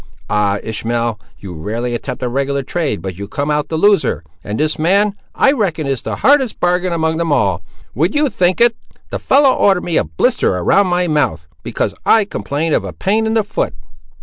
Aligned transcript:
Ah! 0.31 0.57
Ishmael, 0.63 1.19
you 1.37 1.53
rarely 1.53 1.93
attempt 1.93 2.23
a 2.23 2.27
regular 2.27 2.63
trade 2.63 3.03
but 3.03 3.19
you 3.19 3.27
come 3.27 3.51
out 3.51 3.69
the 3.69 3.77
loser; 3.77 4.23
and 4.43 4.59
this 4.59 4.79
man, 4.79 5.13
I 5.35 5.51
reckon, 5.51 5.85
is 5.85 6.01
the 6.01 6.15
hardest 6.15 6.59
bargain 6.59 6.91
among 6.91 7.17
them 7.17 7.31
all! 7.31 7.61
Would 7.93 8.15
you 8.15 8.27
think 8.27 8.59
it, 8.59 8.75
the 9.11 9.19
fellow 9.19 9.53
ordered 9.53 9.83
me 9.83 9.97
a 9.97 10.03
blister 10.03 10.55
around 10.57 10.87
my 10.87 11.07
mouth, 11.07 11.45
because 11.61 11.93
I 12.03 12.25
complained 12.25 12.73
of 12.73 12.83
a 12.83 12.93
pain 12.93 13.27
in 13.27 13.35
the 13.35 13.43
foot?" 13.43 13.75